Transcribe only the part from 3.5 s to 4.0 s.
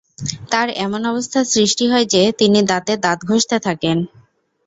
থাকেন।